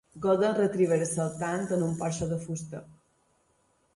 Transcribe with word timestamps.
Golden 0.21 0.53
retriever 0.59 0.97
saltant 1.09 1.67
en 1.77 1.85
un 1.89 1.93
porxo 2.01 2.29
de 2.33 2.39
fusta 2.47 2.81